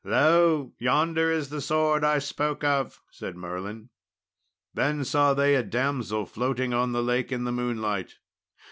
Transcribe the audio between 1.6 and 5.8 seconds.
sword I spoke of," said Merlin. Then saw they a